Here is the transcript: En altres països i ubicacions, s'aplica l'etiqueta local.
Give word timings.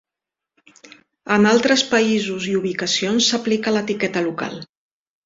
En 1.35 1.43
altres 1.49 1.83
països 1.91 2.47
i 2.53 2.55
ubicacions, 2.61 3.29
s'aplica 3.35 3.75
l'etiqueta 3.77 4.25
local. 4.31 4.57